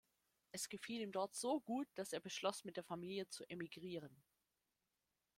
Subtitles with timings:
[0.51, 4.23] Es gefiel ihm dort so gut, dass er beschloss, mit der Familie zu emigrieren.